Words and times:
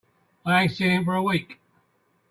I 0.47 0.63
ain't 0.63 0.71
seen 0.71 0.89
him 0.89 1.05
for 1.05 1.13
a 1.13 1.21
week. 1.21 1.59